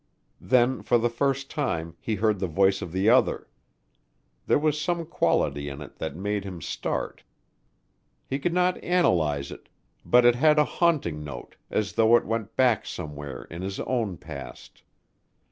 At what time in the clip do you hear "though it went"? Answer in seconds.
11.93-12.55